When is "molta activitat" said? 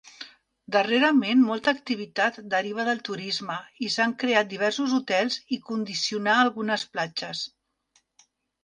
1.49-2.39